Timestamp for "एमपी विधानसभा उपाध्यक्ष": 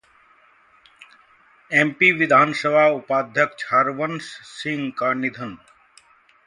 1.71-3.65